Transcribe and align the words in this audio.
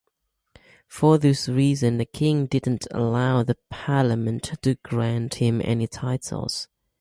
For 0.87 1.19
this 1.19 1.47
reason, 1.47 1.97
the 1.99 2.05
king 2.05 2.47
didn't 2.47 2.87
allow 2.89 3.43
the 3.43 3.55
parliament 3.69 4.41
to 4.63 4.73
grant 4.73 5.35
him 5.35 5.61
any 5.63 5.85
titles. 5.85 6.67